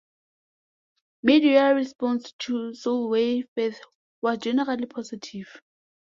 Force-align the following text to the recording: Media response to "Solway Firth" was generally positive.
Media 1.21 1.75
response 1.75 2.31
to 2.39 2.73
"Solway 2.73 3.43
Firth" 3.53 3.79
was 4.23 4.39
generally 4.39 4.87
positive. 4.87 5.61